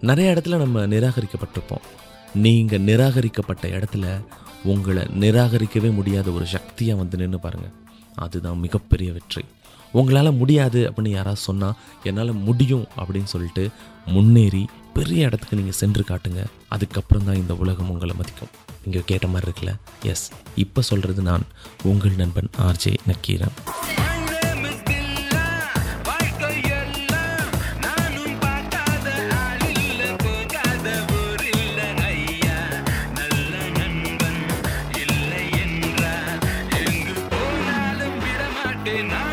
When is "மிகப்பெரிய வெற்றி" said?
8.64-9.44